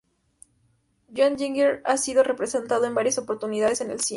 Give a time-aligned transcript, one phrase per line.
[1.15, 4.09] John Dillinger ha sido representado en varias oportunidades en el cine.